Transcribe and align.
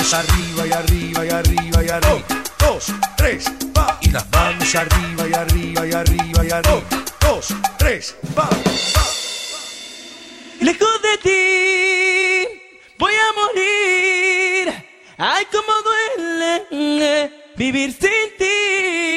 manos 0.00 0.14
arriba 0.14 0.66
y 0.66 0.72
arriba 0.72 1.26
y 1.26 1.28
arriba 1.28 1.84
y 1.84 1.88
arriba. 1.90 2.14
Un, 2.14 2.24
dos, 2.58 2.86
tres, 3.16 3.44
va. 3.76 3.98
Y 4.00 4.10
las 4.10 4.30
manos 4.30 4.74
arriba 4.74 5.28
y 5.28 5.34
arriba 5.34 5.86
y 5.86 5.92
arriba 5.92 6.44
y 6.44 6.50
arriba. 6.50 6.82
Dos, 7.20 7.54
tres, 7.78 8.16
va. 8.36 8.48
Lejos 10.60 11.02
de 11.02 11.18
ti 11.18 12.60
voy 12.98 13.12
a 13.12 13.32
morir. 13.40 14.84
Ay, 15.18 15.46
cómo 15.52 15.72
duele 15.82 17.30
vivir 17.56 17.92
sin 17.92 18.38
ti. 18.38 19.09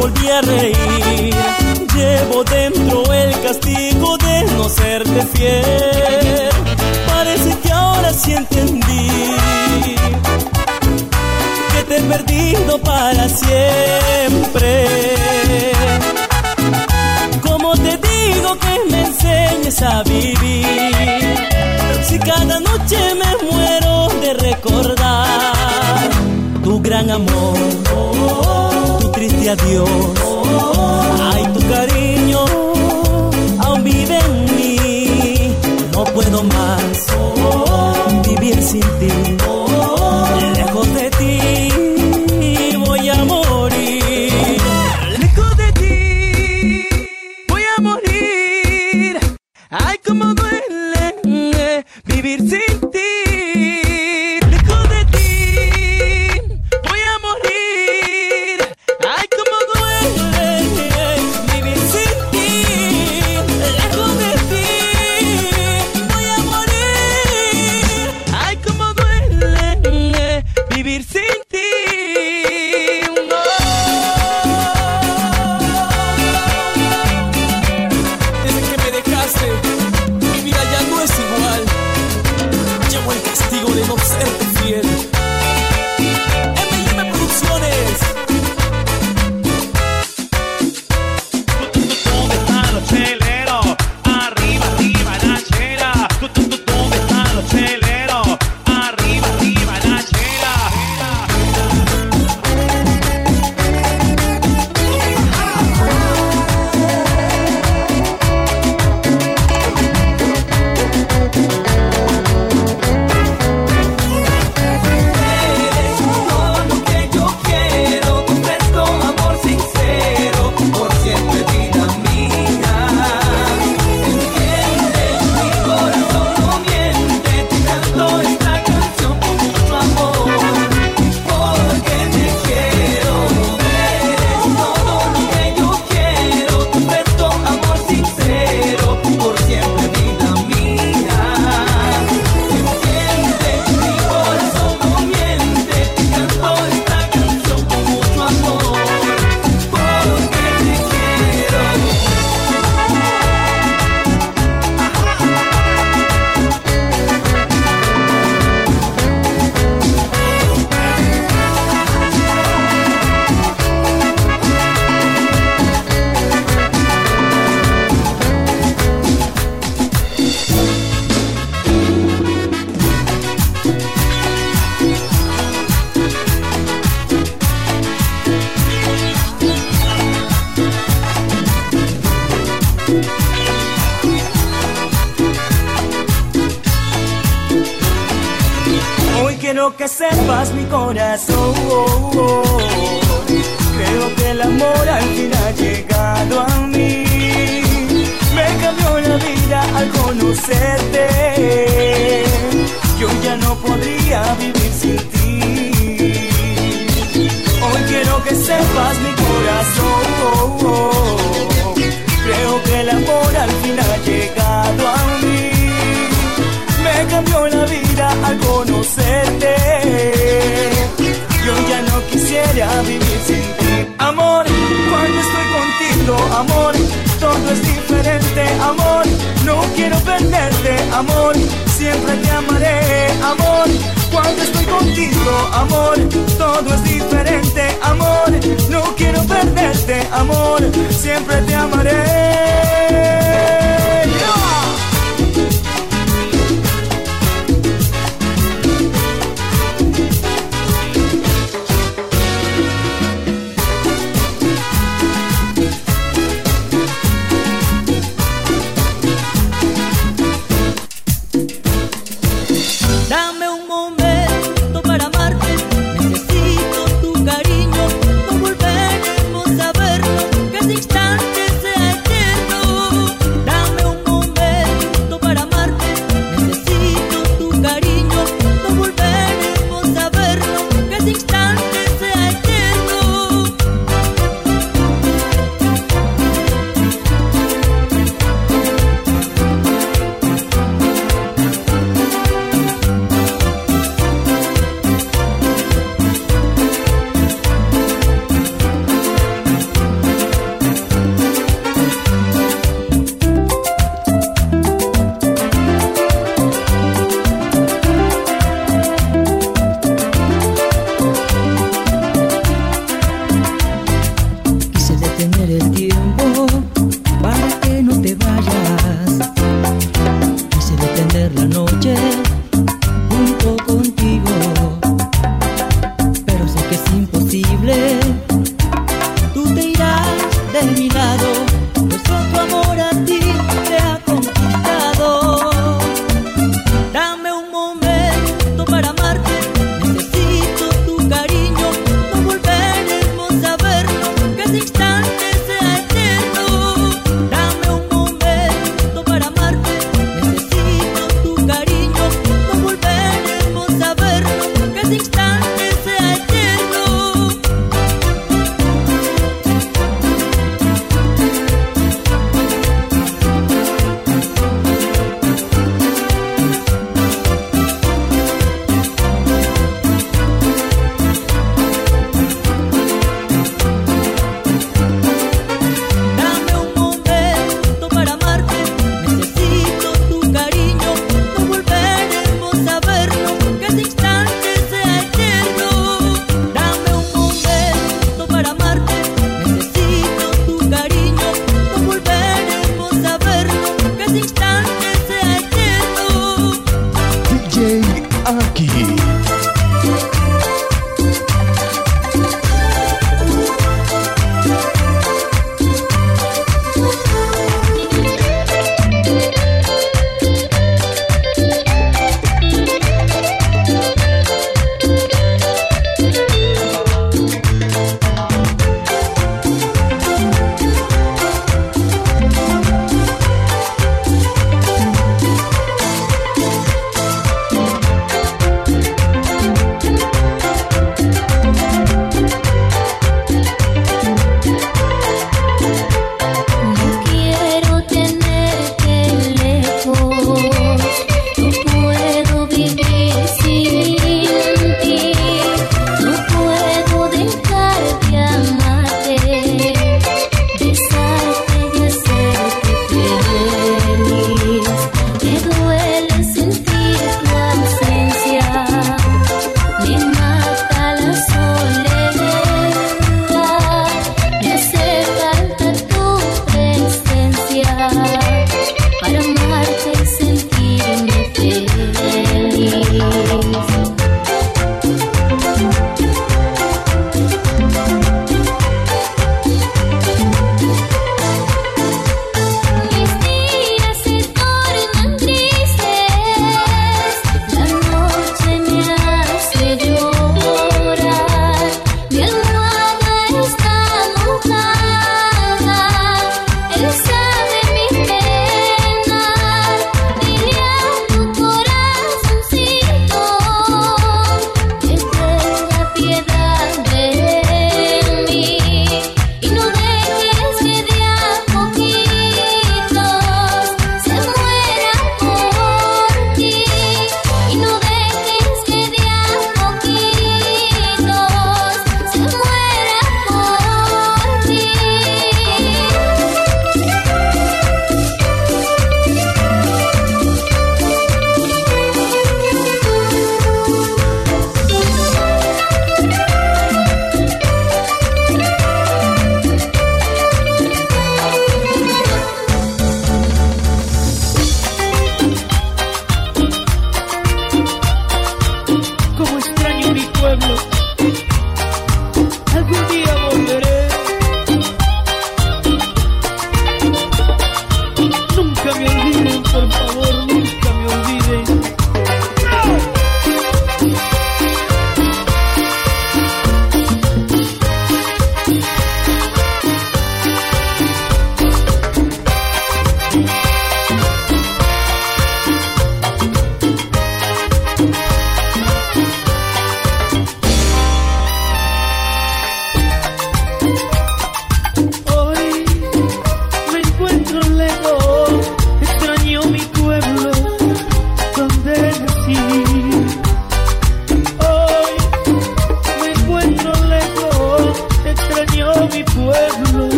volví 0.00 0.28
a 0.30 0.40
reír. 0.40 1.34
Llevo 1.94 2.44
dentro 2.44 3.12
el 3.12 3.40
castigo 3.42 4.16
de 4.16 4.44
no 4.54 4.68
serte 4.68 5.22
fiel. 5.32 6.50
Parece 7.06 7.58
que 7.62 7.72
ahora 7.72 8.12
sí 8.12 8.32
entendí 8.32 9.36
que 11.72 11.82
te 11.88 11.96
he 11.98 12.02
perdido 12.02 12.78
para 12.78 13.28
siempre. 13.28 14.72
Como 17.42 17.74
te 17.74 17.98
digo 18.08 18.50
que 18.64 18.74
me 18.90 19.00
enseñes 19.02 19.82
a 19.82 20.02
vivir? 20.04 21.36
Si 22.08 22.18
cada 22.18 22.58
noche 22.60 22.98
me 23.20 23.50
muero 23.50 24.08
de 24.22 24.34
recordar 24.34 26.10
tu 26.64 26.80
gran 26.80 27.10
amor 27.10 28.69
decirte 29.30 29.50
adiós. 29.50 29.90
Ay, 31.32 31.44
tu 31.54 31.60
cariño 31.68 32.44
aún 33.58 33.84
vive 33.84 34.18
en 34.18 34.56
mí. 34.56 35.54
No 35.92 36.04
puedo 36.04 36.42
más 36.44 37.06
vivir 38.26 38.62
sin 38.62 38.80
ti. 38.80 39.39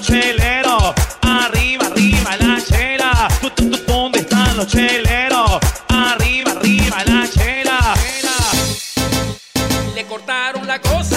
Los? 0.00 0.94
Arriba, 1.22 1.86
arriba 1.86 2.36
la 2.38 2.62
chela. 2.62 3.28
¿Tú, 3.40 3.50
tú, 3.50 3.70
tú, 3.70 3.78
¿Dónde 3.86 4.20
están 4.20 4.56
los 4.56 4.66
cheleros? 4.66 5.58
Arriba, 5.88 6.52
arriba 6.52 7.04
la 7.04 7.28
chela. 7.28 7.94
Le 9.94 10.04
cortaron 10.06 10.66
la 10.66 10.80
cosa. 10.80 11.07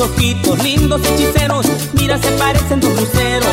Ojitos 0.00 0.62
lindos 0.62 1.00
hechiceros, 1.04 1.66
mira 1.92 2.18
se 2.18 2.30
parecen 2.32 2.80
dos 2.80 2.98
luceros. 2.98 3.48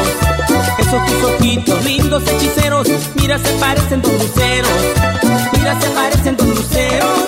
Esos 0.80 1.06
tus 1.06 1.24
ojitos 1.24 1.84
lindos 1.86 2.24
hechiceros, 2.27 2.88
mira 3.16 3.38
se 3.38 3.51
parecen 3.54 4.01
dos 4.01 4.13
luceros. 4.13 4.72
Mira 5.54 5.80
se 5.80 5.89
parecen 5.89 6.38
dos 6.38 6.48
luceros. 6.48 7.20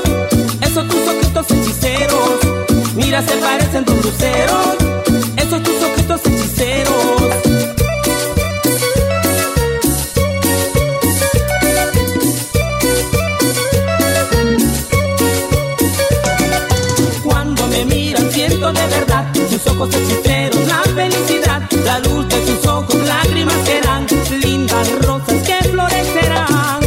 Esos 0.62 0.88
tus 0.88 1.08
ojitos 1.08 1.46
hechiceros, 1.52 2.40
mira 2.96 3.22
se 3.22 3.36
parecen 3.38 3.86
dos 3.86 4.06
luceros. 4.06 4.68
Esos 5.36 5.64
tus 5.64 5.84
ojitos 5.84 6.22
hechiceros. 6.26 7.79
Siento 18.60 18.74
de 18.74 18.88
verdad. 18.88 19.26
Sus 19.50 19.68
ojos 19.68 19.90
hechiceros, 19.96 20.68
la 20.68 20.82
felicidad, 20.94 21.62
la 21.86 22.00
luz 22.00 22.28
de 22.28 22.46
sus 22.46 22.66
ojos, 22.68 22.96
lágrimas 23.08 23.56
serán, 23.66 24.06
lindas 24.44 24.92
rosas 25.02 25.36
que 25.48 25.70
florecerán. 25.70 26.80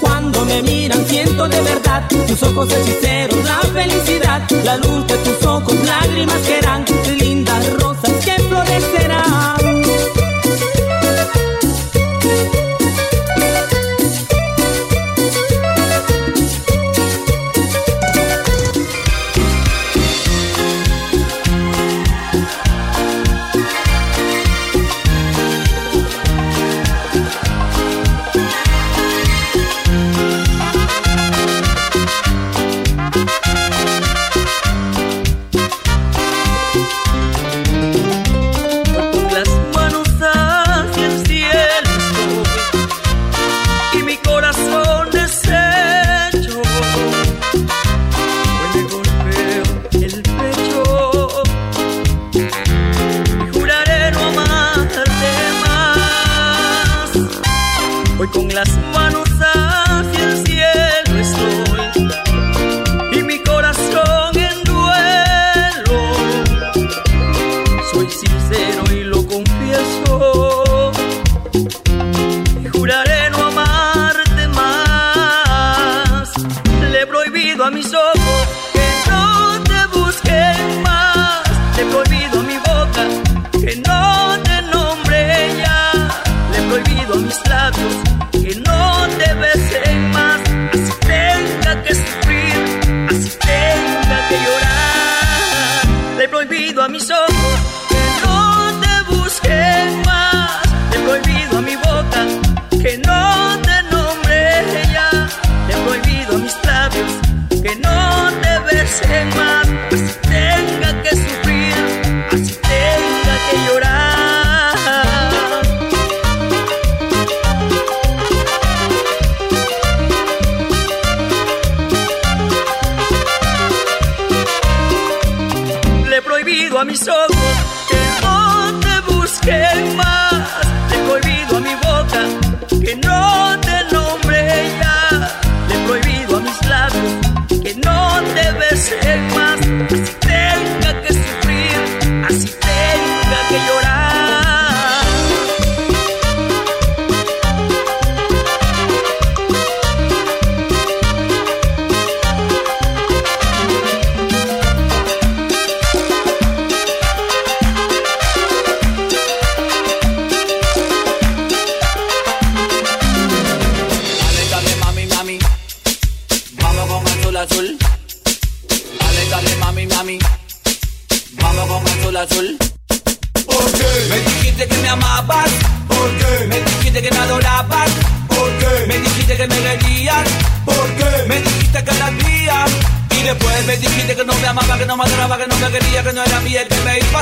Cuando 0.00 0.44
me 0.44 0.62
miran 0.62 1.06
siento 1.06 1.48
de 1.48 1.60
verdad. 1.60 2.02
Tus 2.26 2.42
ojos 2.42 2.68
hechiceros, 2.72 3.44
la 3.44 3.60
felicidad, 3.72 4.42
la 4.64 4.76
luz 4.78 5.06
de 5.06 5.16
tus 5.18 5.46
ojos, 5.46 5.74
lágrimas 5.84 6.40
serán, 6.42 6.84
lindas 7.16 7.72
rosas 7.74 8.12
que 8.24 8.32
florecerán. 8.42 9.73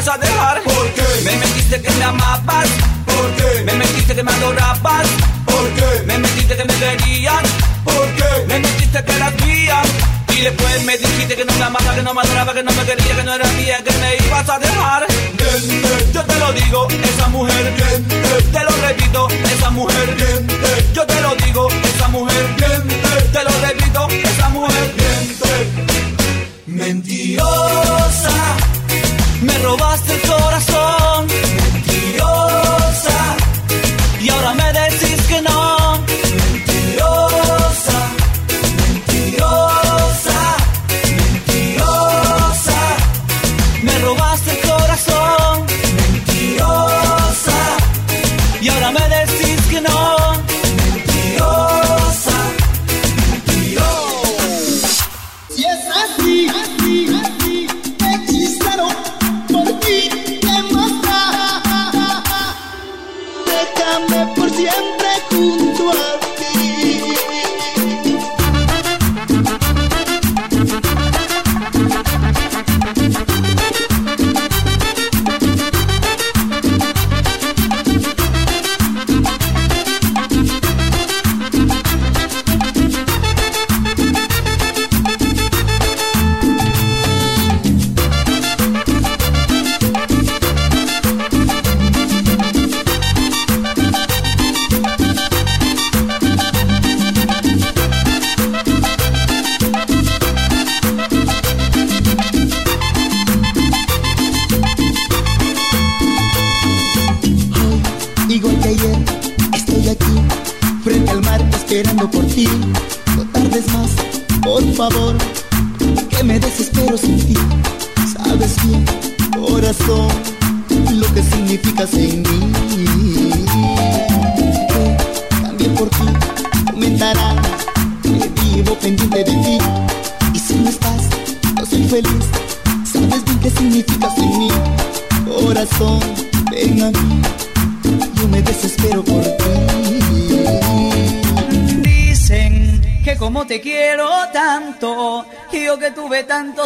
vas 0.04 0.14
a 0.14 0.18
dejar. 0.18 0.62
¿Por 0.62 0.88
qué? 0.94 1.02
Me 1.24 1.36
mentiste 1.36 1.80
que 1.80 1.90
me 1.90 2.04
amabas. 2.04 2.68
¿Por 3.06 3.30
qué? 3.36 3.62
Me 3.64 3.72
mentiste 3.74 4.14
que 4.14 4.22
me 4.22 4.32
adorabas. 4.32 5.06
¿Por 5.44 5.68
qué? 5.74 6.02
Me 6.06 6.18
mentiste 6.18 6.56
que 6.56 6.64
me 6.64 6.74
querían. 6.74 7.44
¿Por 7.84 8.06
qué? 8.16 8.46
Me 8.48 8.58
mentiste 8.58 9.04
que 9.04 9.12
eras 9.12 9.34
mía. 9.44 9.82
Y 10.28 10.40
después 10.40 10.84
me 10.84 10.96
dijiste 10.96 11.36
que 11.36 11.44
no 11.44 11.52
me 11.54 11.64
amaba, 11.64 11.94
que 11.94 12.02
no 12.02 12.14
me 12.14 12.20
adoraba, 12.20 12.54
que 12.54 12.62
no 12.62 12.72
me 12.72 12.84
quería, 12.84 13.16
que 13.16 13.22
no 13.22 13.34
era 13.34 13.46
mía, 13.52 13.78
que 13.84 13.92
me 13.92 14.26
ibas 14.26 14.48
a 14.48 14.58
dejar. 14.58 15.06
Yo 16.12 16.22
te 16.24 16.38
lo 16.38 16.52
digo, 16.52 16.88
esa 16.88 17.28
mujer. 17.28 17.74
Te 18.52 18.64
lo 18.64 18.70
repito, 18.88 19.28
esa 19.54 19.70
mujer. 19.70 20.16
Yo 20.94 21.06
te 21.06 21.20
lo 21.20 21.34
digo. 21.36 21.41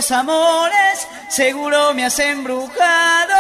estos 0.07 0.19
amores 0.19 1.09
seguro 1.29 1.93
me 1.93 2.05
has 2.05 2.17
embrujado. 2.21 3.35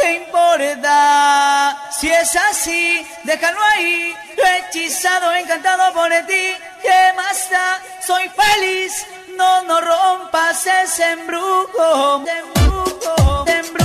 ¿Qué 0.00 0.12
importa? 0.14 1.76
Si 1.90 2.08
es 2.08 2.36
así, 2.36 3.04
déjalo 3.24 3.58
ahí. 3.74 4.14
Lo 4.36 4.44
hechizado, 4.44 5.34
encantado 5.34 5.92
por 5.92 6.08
ti. 6.28 6.54
¿Qué 6.80 7.12
más 7.16 7.50
da? 7.50 7.82
Soy 8.06 8.28
feliz. 8.28 9.04
No, 9.36 9.62
no 9.64 9.80
rompas 9.80 10.64
ese 10.66 11.10
embrujo. 11.10 12.22
Embrujo, 12.24 13.44
embrujo. 13.48 13.81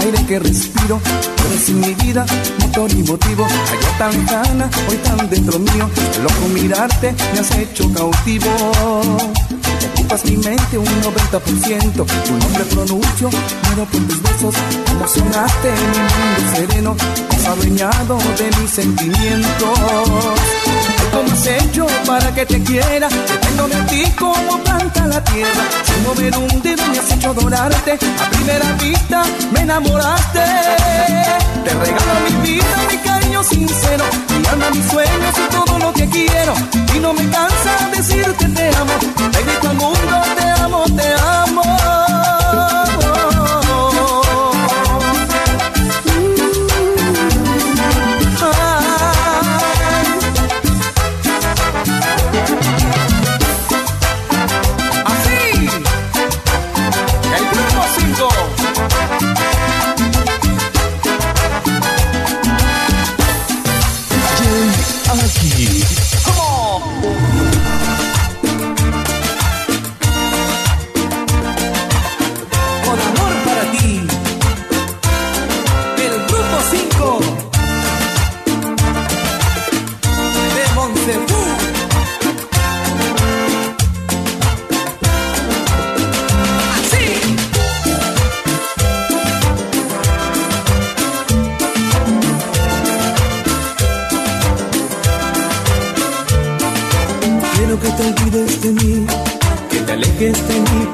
Aire 0.00 0.24
que 0.26 0.38
respiro. 0.38 1.00
Eres 1.48 1.68
mi 1.70 1.94
vida, 1.94 2.26
motor 2.60 2.90
y 2.92 3.02
motivo. 3.02 3.44
Ayer 3.44 3.98
tan 3.98 4.12
lejana, 4.12 4.70
hoy 4.88 4.96
tan 4.98 5.30
dentro 5.30 5.58
mío. 5.58 5.88
Loco 6.22 6.48
mirarte, 6.54 7.14
me 7.32 7.40
has 7.40 7.50
hecho 7.56 7.92
cautivo. 7.92 8.50
Ocupas 9.94 10.24
mi 10.24 10.36
mente 10.36 10.78
un 10.78 10.86
90%. 10.86 12.06
Tu 12.26 12.32
nombre 12.32 12.64
pronuncio, 12.64 13.30
muero 13.64 13.84
por 13.90 14.00
tus 14.02 14.22
besos. 14.22 14.54
Emocionaste 14.90 15.72
mi 15.72 15.98
mundo 15.98 16.56
sereno. 16.56 16.96
Adueñado 17.46 18.18
de 18.38 18.50
mis 18.60 18.70
sentimientos. 18.70 19.78
¿Cómo 21.12 21.32
has 21.32 21.46
hecho 21.46 21.86
para 22.04 22.34
que 22.34 22.44
te 22.44 22.62
quiera? 22.62 23.08
Dependo 23.08 23.68
de 23.68 23.80
ti 23.84 24.02
como 24.18 24.58
planta 24.64 25.06
la 25.06 25.22
tierra. 25.22 25.64
Sin 25.84 26.02
mover 26.02 26.36
un 26.36 26.62
dedo 26.62 26.84
me 26.88 26.98
has 26.98 27.10
hecho 27.12 27.30
adorarte. 27.30 27.92
A 27.92 28.30
primera 28.30 28.72
vista 28.80 29.22
me 29.52 29.60
enamoraste. 29.60 30.44
Te 31.64 31.70
regalo 31.70 32.14
mi 32.28 32.48
vida, 32.48 32.76
mi 32.90 32.98
cariño 32.98 33.44
sincero. 33.44 34.04
Mi 34.38 34.46
alma, 34.48 34.70
mis 34.70 34.86
sueños 34.86 35.34
y 35.38 35.50
todo 35.54 35.78
lo 35.78 35.92
que 35.92 36.08
quiero. 36.08 36.54
Y 36.94 36.98
no 36.98 37.12
me 37.12 37.28
cansa 37.30 37.90
decirte 37.94 38.48
te 38.48 38.76
amo. 38.76 38.92
Te 39.32 39.42
grito 39.44 39.68
al 39.70 39.76
mundo, 39.76 40.22
te 40.36 40.62
amo, 40.62 40.84
te 40.96 41.14
amo. 41.22 42.05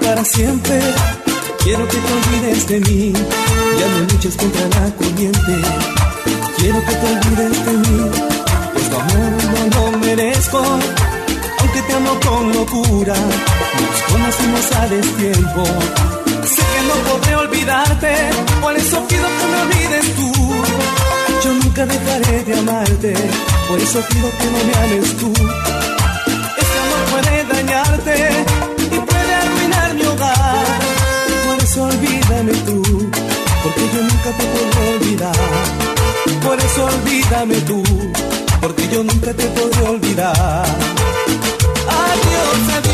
Para 0.01 0.25
siempre. 0.25 0.81
Quiero 1.63 1.87
que 1.89 1.97
te 1.97 2.13
olvides 2.13 2.67
de 2.69 2.81
mí, 2.81 3.13
ya 3.79 3.87
no 3.89 3.99
luches 4.01 4.37
contra 4.37 4.63
la 4.69 4.91
corriente. 4.97 5.55
Quiero 6.59 6.85
que 6.85 6.95
te 6.95 7.07
olvides 7.07 7.67
de 7.67 7.73
mí, 7.73 8.11
pues 8.73 8.91
tu 8.91 8.97
amor 8.97 9.33
no 9.53 9.91
lo 9.91 9.99
merezco. 9.99 10.59
Aunque 11.59 11.83
te 11.83 11.93
amo 11.93 12.19
con 12.27 12.53
locura, 12.53 13.15
nos 13.15 14.03
conocimos 14.11 14.73
a 14.73 14.89
destiempo. 14.89 15.65
Sé 16.55 16.63
que 16.73 16.83
no 16.89 16.95
podré 17.09 17.37
olvidarte, 17.37 18.13
por 18.61 18.77
eso 18.77 19.07
pido 19.07 19.27
que 19.39 19.47
me 19.53 19.61
olvides 19.63 20.17
tú. 20.17 20.33
Yo 21.45 21.53
nunca 21.55 21.87
dejaré 21.87 22.45
de 22.45 22.59
amarte, 22.59 23.15
por 23.69 23.79
eso 23.79 24.01
pido 24.11 24.31
que 24.39 24.47
no 24.47 24.65
me 24.67 24.75
ames 24.85 25.17
tú. 25.17 25.33
Este 26.59 26.79
amor 26.85 27.03
puede 27.11 27.45
dañarte 27.45 28.52
te 34.33 34.45
podré 34.45 34.95
olvidar. 34.95 35.37
Por 36.43 36.59
eso 36.59 36.85
olvídame 36.85 37.57
tú, 37.63 37.83
porque 38.61 38.89
yo 38.89 39.03
nunca 39.03 39.33
te 39.33 39.45
podré 39.47 39.89
olvidar. 39.89 40.67
Adiós, 41.87 42.77
adiós. 42.79 42.92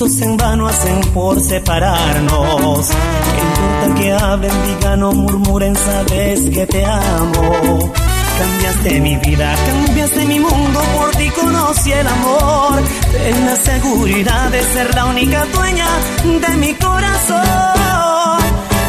Esfuerzos 0.00 0.20
en 0.22 0.36
vano 0.36 0.66
hacen 0.66 1.00
por 1.12 1.40
separarnos. 1.40 2.88
¿Qué 2.88 3.40
importa 3.40 4.00
que 4.00 4.12
hablen, 4.12 4.52
digan 4.66 5.02
o 5.02 5.12
murmuren, 5.12 5.76
sabes 5.76 6.40
que 6.50 6.66
te 6.66 6.84
amo? 6.84 7.92
Cambiaste 8.38 9.00
mi 9.00 9.16
vida, 9.16 9.54
cambiaste 9.66 10.24
mi 10.24 10.40
mundo, 10.40 10.80
por 10.96 11.10
ti 11.16 11.28
conocí 11.30 11.92
el 11.92 12.06
amor. 12.06 12.82
Ten 13.12 13.46
la 13.46 13.56
seguridad 13.56 14.50
de 14.50 14.62
ser 14.62 14.94
la 14.94 15.04
única 15.06 15.44
dueña 15.52 15.88
de 16.24 16.56
mi 16.56 16.74
corazón. 16.74 18.38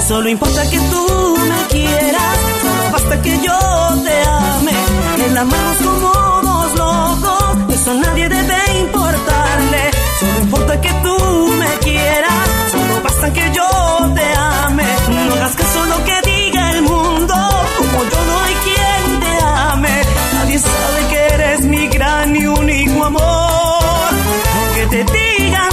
Solo 0.08 0.30
importa 0.30 0.70
que 0.70 0.80
tú 0.80 1.38
me 1.50 1.68
quieras, 1.70 2.38
solo 2.62 2.92
basta 2.94 3.22
que 3.22 3.38
yo 3.42 3.60
te 4.04 4.24
ame. 4.30 5.26
El 5.26 5.38
amarnos 5.38 5.78
como 5.78 6.42
dos 6.42 6.76
locos, 6.78 7.74
eso 7.74 7.94
nadie 7.96 8.30
debe 8.30 8.80
importarle. 8.80 9.91
Solo 10.22 10.40
importa 10.40 10.80
que 10.80 10.94
tú 11.04 11.18
me 11.62 11.72
quieras, 11.80 12.48
solo 12.72 13.02
basta 13.04 13.34
que 13.34 13.52
yo 13.58 13.68
te 14.14 14.28
ame. 14.38 14.86
No 15.28 15.34
hagas 15.34 15.56
caso 15.56 15.86
lo 15.86 15.98
que 16.06 16.22
diga 16.32 16.72
el 16.74 16.82
mundo, 16.84 17.36
como 17.78 18.04
yo 18.12 18.20
no 18.30 18.40
hay 18.46 18.56
quien 18.68 19.20
te 19.20 19.34
ame. 19.72 20.02
Nadie 20.36 20.60
sabe 20.60 21.00
que 21.10 21.34
eres 21.34 21.62
mi 21.62 21.88
gran 21.88 22.36
y 22.36 22.46
único 22.46 23.06
amor, 23.06 24.12
aunque 24.58 24.84
te 24.96 25.12
digan 25.12 25.71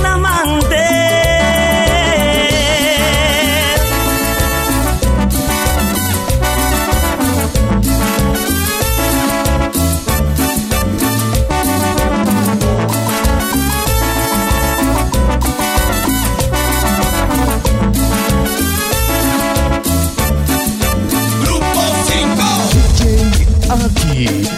You. 24.18 24.57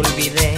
Te. 0.00 0.54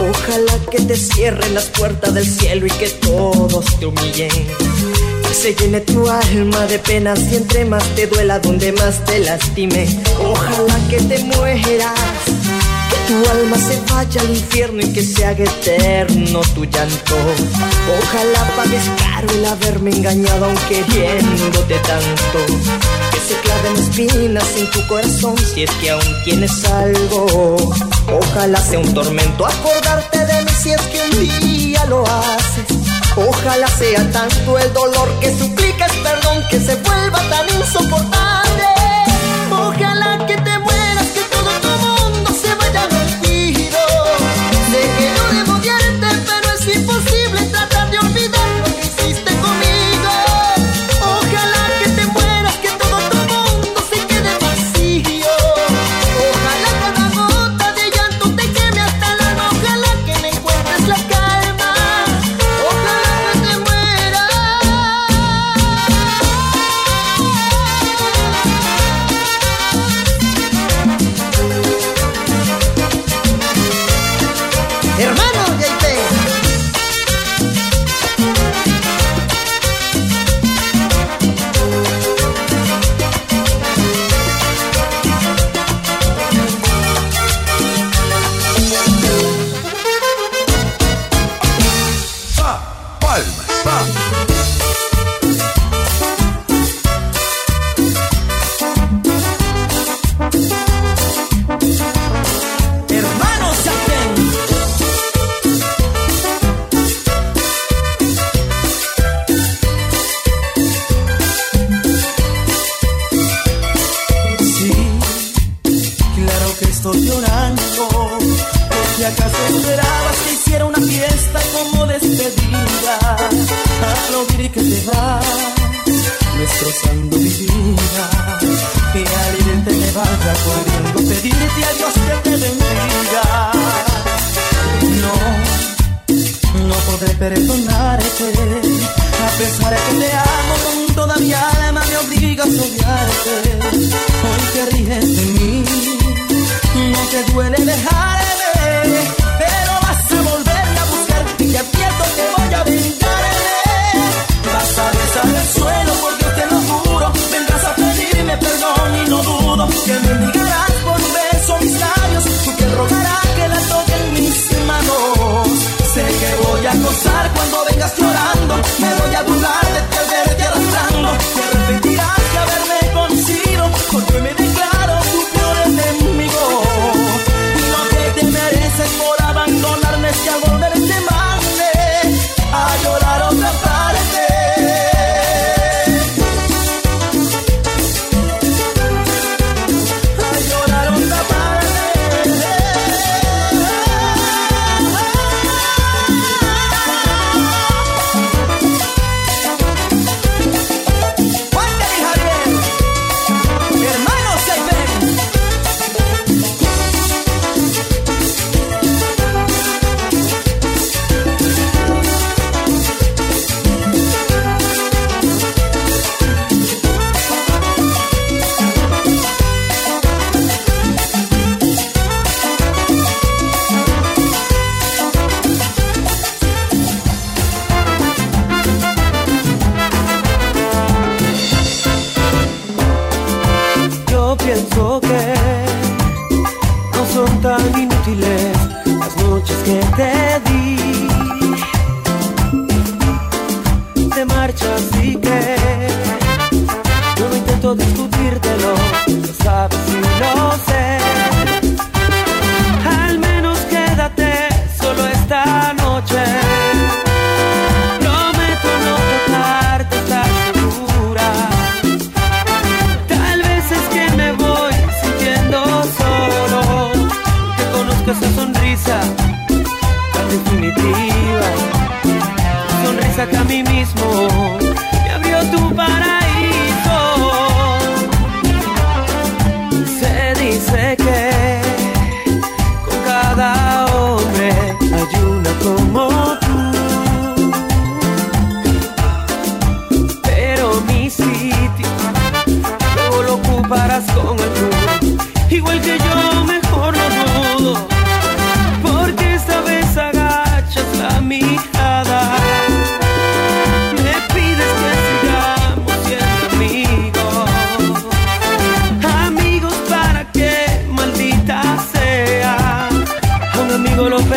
Ojalá 0.00 0.58
que 0.70 0.80
te 0.80 0.96
cierren 0.96 1.54
las 1.54 1.66
puertas 1.66 2.12
del 2.12 2.26
cielo 2.26 2.66
y 2.66 2.70
que 2.70 2.88
todos 2.88 3.64
te 3.78 3.86
humillen. 3.86 4.30
Que 4.30 5.34
se 5.34 5.54
llene 5.54 5.80
tu 5.80 6.08
alma 6.08 6.66
de 6.66 6.80
penas 6.80 7.20
y 7.30 7.36
entre 7.36 7.64
más 7.64 7.84
te 7.94 8.08
duela, 8.08 8.40
donde 8.40 8.72
más 8.72 9.04
te 9.04 9.20
lastime. 9.20 9.86
Ojalá 10.20 10.76
que 10.90 10.96
te 10.96 11.18
mueras, 11.22 11.94
que 12.90 13.12
tu 13.12 13.30
alma 13.30 13.56
se 13.56 13.80
vaya 13.92 14.20
al 14.20 14.30
infierno 14.30 14.82
y 14.82 14.92
que 14.92 15.04
se 15.04 15.24
haga 15.24 15.44
eterno 15.44 16.40
tu 16.54 16.64
llanto. 16.64 17.16
Ojalá 18.02 18.56
pagues 18.56 18.84
caro 18.98 19.28
el 19.30 19.44
haberme 19.44 19.90
engañado 19.90 20.46
aun 20.46 20.56
queriéndote 20.68 21.78
tanto. 21.78 22.46
Que 23.12 23.20
se 23.20 23.40
claven 23.40 23.76
espinas 23.76 24.56
en 24.56 24.70
tu 24.72 24.84
corazón 24.88 25.36
si 25.38 25.62
es 25.62 25.70
que 25.80 25.90
aún 25.90 26.14
tienes 26.24 26.64
algo. 26.64 27.72
Ojalá 28.12 28.58
sea 28.60 28.78
un 28.78 28.94
tormento 28.94 29.46
acordarte 29.46 30.26
de 30.26 30.42
mí 30.42 30.50
si 30.62 30.70
es 30.72 30.80
que 30.82 31.00
un 31.02 31.40
día 31.40 31.84
lo 31.86 32.04
haces. 32.04 32.66
Ojalá 33.16 33.68
sea 33.68 34.10
tanto 34.10 34.58
el 34.58 34.72
dolor 34.72 35.08
que 35.20 35.36
suplicas 35.36 35.92
perdón 36.02 36.44
que 36.50 36.60
se 36.60 36.74
vuelva 36.76 37.20
tan 37.30 37.48
insoportable. 37.60 38.33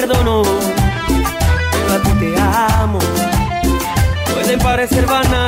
Perdono, 0.08 0.42
pero 1.72 1.94
a 1.94 2.02
ti 2.02 2.12
te 2.20 2.36
amo. 2.40 3.00
Pueden 4.34 4.60
parecer 4.60 5.06
banales 5.06 5.47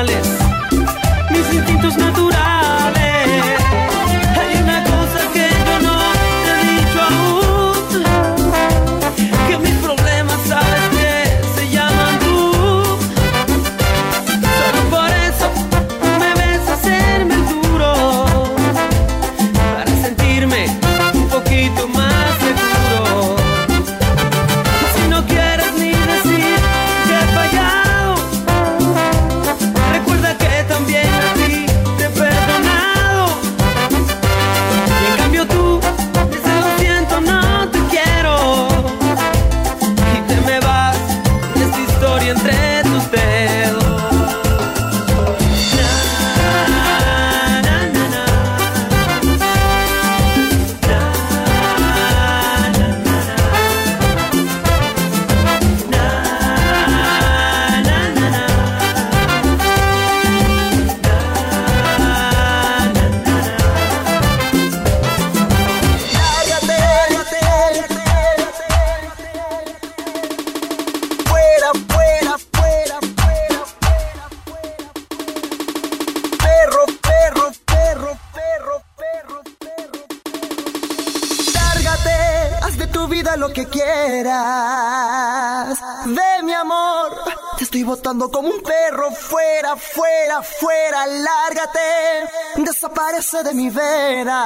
De 93.32 93.54
mi 93.54 93.70
vera. 93.70 94.42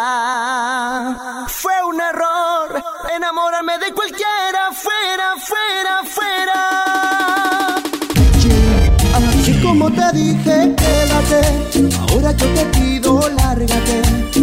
Fue 1.48 1.72
un 1.88 2.02
error 2.02 2.84
enamorarme 3.16 3.78
de 3.78 3.94
cualquiera. 3.94 4.72
Fuera, 4.74 5.36
fuera, 5.38 6.04
fuera. 6.04 7.78
Así 9.16 9.54
como 9.62 9.90
te 9.90 10.12
dije, 10.12 10.76
quédate. 10.76 11.42
Ahora 11.98 12.34
yo 12.34 12.46
te 12.54 12.66
pido, 12.78 13.22
lárgate. 13.30 14.02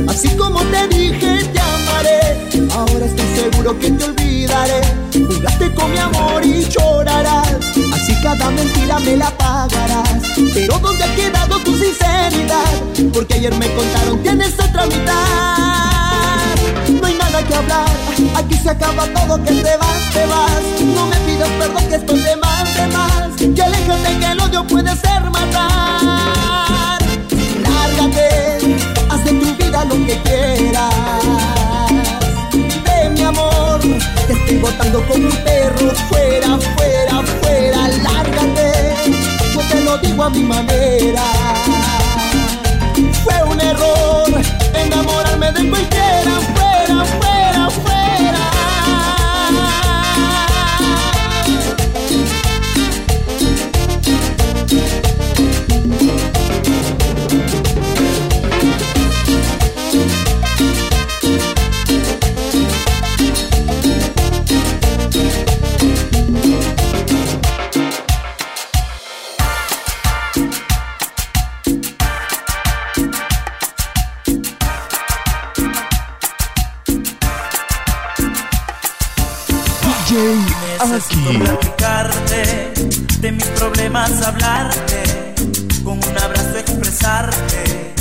Así 0.08 0.34
como 0.38 0.62
te 0.62 0.88
dije, 0.88 1.44
te 1.52 1.60
amaré. 1.60 2.38
Ahora 2.72 3.04
estoy 3.04 3.26
seguro 3.36 3.78
que 3.78 3.90
te 3.90 4.04
olvidaré. 4.06 4.80
Jugaste 5.12 5.74
con 5.74 5.92
mi 5.92 5.98
amor 5.98 6.46
y 6.46 6.64
llorarás. 6.64 7.49
Así 8.00 8.14
cada 8.22 8.50
mentira 8.50 8.98
me 9.00 9.14
la 9.16 9.30
pagarás. 9.36 10.08
Pero 10.54 10.78
¿dónde 10.78 11.04
ha 11.04 11.14
quedado 11.14 11.58
tu 11.58 11.72
sinceridad? 11.76 12.64
Porque 13.12 13.34
ayer 13.34 13.54
me 13.56 13.70
contaron, 13.74 14.22
tienes 14.22 14.54
otra 14.54 14.86
mitad. 14.86 16.54
No 16.98 17.06
hay 17.06 17.14
nada 17.18 17.42
que 17.46 17.54
hablar, 17.54 17.88
aquí 18.36 18.56
se 18.56 18.70
acaba 18.70 19.04
todo, 19.04 19.36
que 19.44 19.52
te 19.52 19.76
vas, 19.76 20.10
te 20.14 20.24
vas. 20.24 20.62
No 20.94 21.06
me 21.08 21.16
pidas 21.26 21.50
perdón, 21.58 21.88
que 21.90 21.96
estoy 21.96 22.20
de 22.20 22.36
más, 22.36 22.74
de 22.74 22.86
más. 22.86 23.36
Que 23.36 23.62
aléjate 23.62 24.18
que 24.18 24.26
el 24.32 24.40
odio 24.40 24.66
puede 24.66 24.96
ser 24.96 25.22
matar. 25.30 26.98
Lárgate, 27.62 28.76
haz 29.10 29.24
de 29.24 29.32
tu 29.32 29.62
vida 29.62 29.84
lo 29.84 29.94
que 30.06 30.18
quieras. 30.22 31.39
Mi 33.82 33.98
te 34.26 34.32
estoy 34.32 34.56
botando 34.58 35.04
como 35.06 35.26
un 35.26 35.36
perro. 35.44 35.90
Fuera, 36.08 36.58
fuera, 36.76 37.22
fuera, 37.40 37.88
lárgate. 37.88 38.94
Yo 39.54 39.60
te 39.60 39.80
lo 39.82 39.98
digo 39.98 40.22
a 40.22 40.30
mi 40.30 40.42
manera. 40.42 41.22
Fue 43.24 43.42
un 43.44 43.60
error 43.60 44.42
enamorarme 44.74 45.52
de 45.52 45.70
cualquiera. 45.70 46.59
Necesito 80.82 81.38
platicarte 81.38 82.72
de 83.20 83.32
mis 83.32 83.44
problemas, 83.48 84.22
hablarte, 84.22 85.34
con 85.84 85.98
un 85.98 86.18
abrazo 86.18 86.56
expresarte 86.56 87.92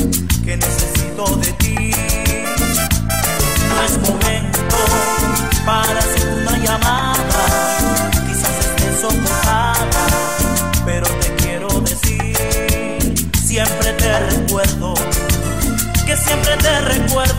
que 0.45 0.55
necesito 0.55 1.35
de 1.35 1.51
ti. 1.53 1.91
No 3.67 3.83
es 3.83 3.97
momento 4.09 4.59
para 5.65 5.99
hacer 5.99 6.25
una 6.41 6.57
llamada, 6.57 8.09
quizás 8.25 8.55
estés 8.59 9.03
ocupada, 9.03 9.85
pero 10.85 11.05
te 11.05 11.35
quiero 11.35 11.67
decir, 11.81 13.29
siempre 13.45 13.91
te 13.93 14.19
recuerdo, 14.19 14.93
que 16.05 16.15
siempre 16.15 16.55
te 16.57 16.79
recuerdo 16.79 17.38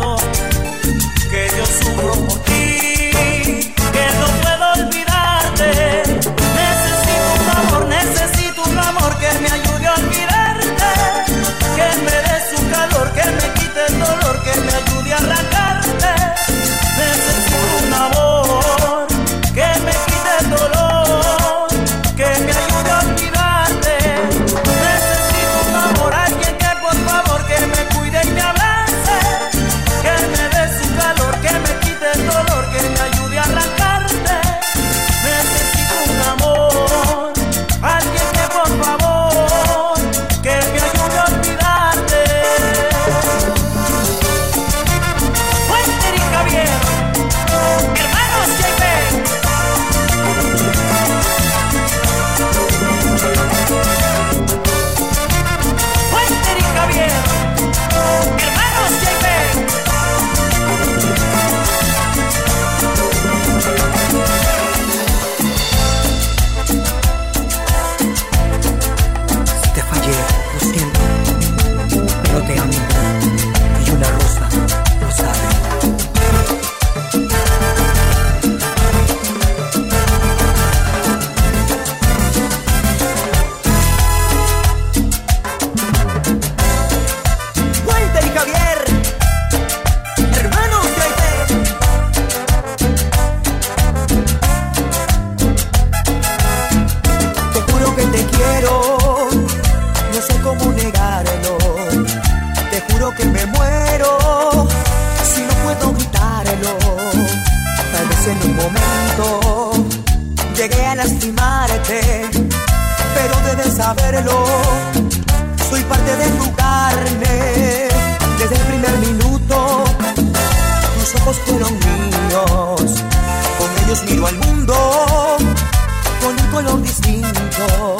distinto. 127.60 127.96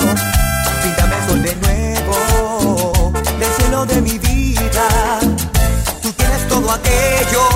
Píntame 0.83 1.17
el 1.17 1.29
sol 1.29 1.43
de 1.43 1.57
nuevo 1.57 3.13
del 3.39 3.53
cielo 3.55 3.87
de 3.87 4.01
mi 4.03 4.19
vida. 4.19 4.89
Tú 6.03 6.13
tienes 6.13 6.49
todo 6.49 6.71
aquello 6.71 7.49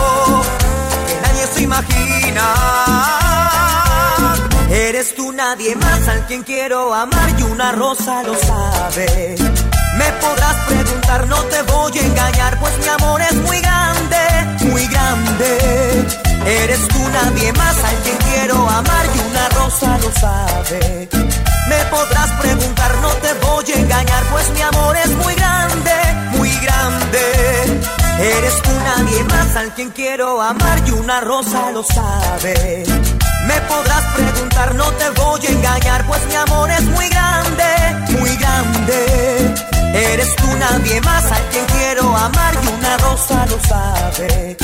que 1.06 1.20
nadie 1.22 1.46
se 1.54 1.62
imagina. 1.62 2.44
Eres 4.70 5.14
tú 5.14 5.32
nadie 5.32 5.76
más 5.76 6.08
al 6.08 6.26
quien 6.26 6.42
quiero 6.42 6.92
amar 6.92 7.30
y 7.38 7.42
una 7.42 7.72
rosa 7.72 8.22
lo 8.22 8.34
sabe. 8.34 9.36
Me 9.96 10.12
podrás 10.20 10.56
preguntar, 10.66 11.26
no 11.28 11.40
te 11.44 11.62
voy 11.62 11.98
a 11.98 12.00
engañar, 12.00 12.58
pues 12.58 12.72
mi 12.78 12.88
amor 12.88 13.20
es 13.22 13.34
muy 13.36 13.60
grande, 13.60 14.18
muy 14.70 14.86
grande. 14.88 16.06
Eres 16.44 16.88
tú 16.88 16.98
nadie 17.12 17.52
más 17.52 17.76
al 17.84 17.96
quien 18.02 18.16
quiero 18.16 18.68
amar 18.68 19.06
y 19.14 19.30
una 19.30 19.48
rosa 19.50 19.98
lo 19.98 20.12
sabe. 20.20 21.08
Me 21.68 21.84
podrás 21.86 22.30
preguntar, 22.40 22.94
no 23.00 23.08
te 23.08 23.32
voy 23.34 23.64
a 23.72 23.78
engañar, 23.78 24.22
pues 24.30 24.50
mi 24.50 24.62
amor 24.62 24.96
es 24.96 25.10
muy 25.10 25.34
grande, 25.34 25.92
muy 26.32 26.50
grande. 26.58 27.80
Eres 28.18 28.62
tú 28.62 28.70
nadie 28.84 29.24
más 29.24 29.56
al 29.56 29.74
quien 29.74 29.90
quiero 29.90 30.40
amar 30.42 30.78
y 30.86 30.90
una 30.90 31.20
rosa 31.20 31.70
lo 31.72 31.82
sabe. 31.82 32.84
Me 33.46 33.60
podrás 33.62 34.04
preguntar, 34.14 34.74
no 34.74 34.84
te 34.92 35.10
voy 35.10 35.46
a 35.46 35.50
engañar, 35.50 36.06
pues 36.06 36.26
mi 36.26 36.34
amor 36.34 36.70
es 36.70 36.82
muy 36.82 37.08
grande, 37.08 37.64
muy 38.18 38.36
grande. 38.36 39.54
Eres 39.94 40.36
tú 40.36 40.46
nadie 40.58 41.00
más 41.00 41.24
al 41.32 41.42
quien 41.50 41.64
quiero 41.66 42.16
amar 42.16 42.54
y 42.62 42.66
una 42.68 42.96
rosa 42.98 43.46
lo 43.46 43.58
sabe. 43.68 44.56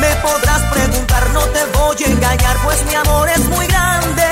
Me 0.00 0.14
podrás 0.22 0.62
preguntar, 0.72 1.30
no 1.30 1.40
te 1.40 1.64
voy 1.78 1.96
a 2.04 2.06
engañar, 2.06 2.56
pues 2.64 2.84
mi 2.86 2.94
amor 2.94 3.28
es 3.28 3.44
muy 3.48 3.66
grande, 3.66 4.24